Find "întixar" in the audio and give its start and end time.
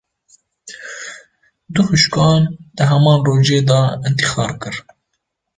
4.07-4.51